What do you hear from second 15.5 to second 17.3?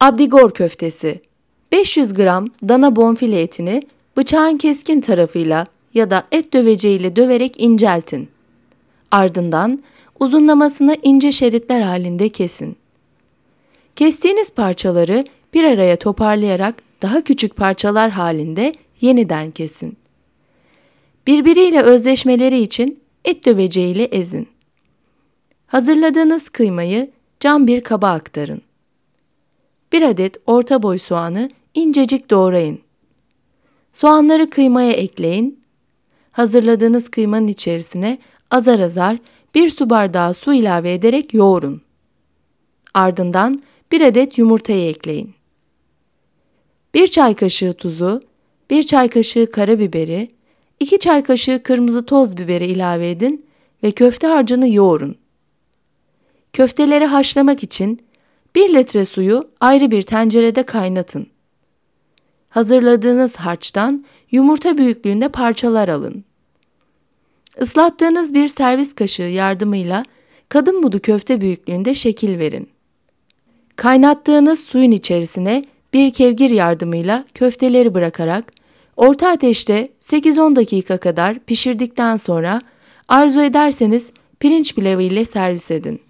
bir araya toparlayarak daha